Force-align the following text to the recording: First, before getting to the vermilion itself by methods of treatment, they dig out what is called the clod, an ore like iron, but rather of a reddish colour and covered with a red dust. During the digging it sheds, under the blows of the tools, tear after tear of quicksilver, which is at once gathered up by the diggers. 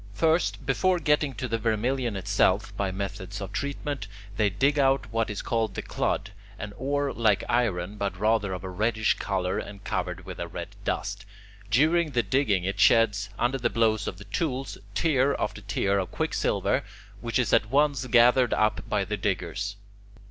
First, 0.13 0.65
before 0.65 0.97
getting 0.97 1.35
to 1.35 1.47
the 1.47 1.59
vermilion 1.59 2.15
itself 2.15 2.75
by 2.75 2.89
methods 2.89 3.39
of 3.39 3.51
treatment, 3.51 4.07
they 4.35 4.49
dig 4.49 4.79
out 4.79 5.13
what 5.13 5.29
is 5.29 5.43
called 5.43 5.75
the 5.75 5.83
clod, 5.83 6.31
an 6.57 6.73
ore 6.77 7.13
like 7.13 7.43
iron, 7.47 7.97
but 7.97 8.17
rather 8.19 8.51
of 8.51 8.63
a 8.63 8.69
reddish 8.71 9.13
colour 9.19 9.59
and 9.59 9.83
covered 9.83 10.25
with 10.25 10.39
a 10.39 10.47
red 10.47 10.69
dust. 10.83 11.23
During 11.69 12.13
the 12.13 12.23
digging 12.23 12.63
it 12.63 12.79
sheds, 12.79 13.29
under 13.37 13.59
the 13.59 13.69
blows 13.69 14.07
of 14.07 14.17
the 14.17 14.25
tools, 14.25 14.79
tear 14.95 15.39
after 15.39 15.61
tear 15.61 15.99
of 15.99 16.09
quicksilver, 16.09 16.83
which 17.19 17.37
is 17.37 17.53
at 17.53 17.69
once 17.69 18.03
gathered 18.07 18.55
up 18.55 18.81
by 18.89 19.05
the 19.05 19.17
diggers. 19.17 19.75